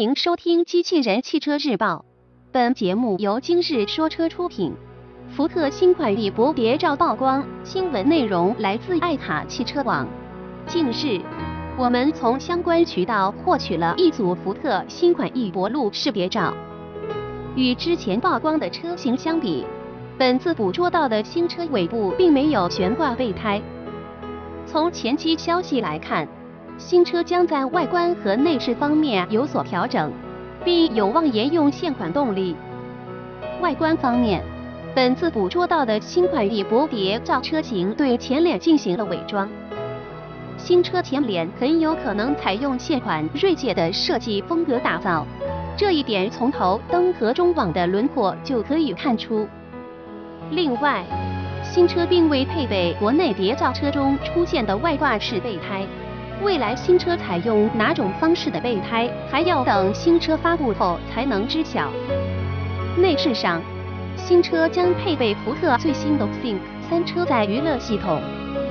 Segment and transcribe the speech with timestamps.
[0.00, 2.06] 欢迎收听《机器人汽车日报》，
[2.50, 4.72] 本节目由今日说车出品。
[5.28, 10.08] 福特新款翼博谍照曝光，新闻内容来自爱卡汽车网。
[10.66, 11.20] 近日，
[11.76, 16.54] 我们从相关渠道获取了一组福特新款翼博路识别照。
[17.54, 19.66] 与之前曝光的车型相比，
[20.16, 23.60] 本次捕捉到的新车尾部并没有悬挂备胎。
[24.64, 26.26] 从前期消息来看。
[26.80, 30.10] 新车将在外观和内饰方面有所调整，
[30.64, 32.56] 并有望沿用现款动力。
[33.60, 34.42] 外观方面，
[34.94, 39.46] 本次捕捉到的新款翼博谍照车型对前脸进行了伪装，
[40.56, 45.26] 新车前脸很有可能采用现款锐界的设计风格打造，
[45.76, 49.46] 这一点从头灯和中网的轮廓就可以看出。
[50.50, 51.04] 另外，
[51.62, 55.86] 新车并未配备国内谍照车中出现的外挂式备胎。
[56.42, 61.90] 未来新车采用哪种方式的备胎，还要等新车发布后才能知晓。
[62.96, 63.60] 内饰上，
[64.16, 68.22] 新车将配备福特最新的 Think 三车载娱乐系统，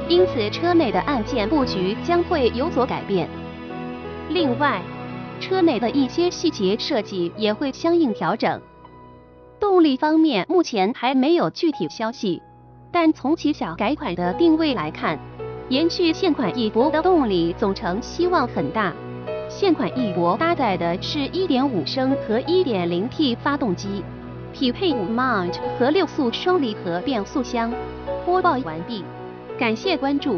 [0.08, 3.30] 因此车内的按键布局将会有所改变。
[4.30, 4.81] 另外，
[5.39, 8.59] 车内的一些细节设计也会相应调整。
[9.59, 12.41] 动力方面目前还没有具体消息，
[12.91, 15.19] 但从其小改款的定位来看。
[15.69, 18.91] 延续现款翼博的动力总成希望很大。
[19.47, 24.03] 现款翼博搭载的是1.5升和 1.0T 发动机，
[24.51, 27.71] 匹配五 mount 和六速双离合变速箱。
[28.25, 29.03] 播报完毕，
[29.57, 30.37] 感谢关注。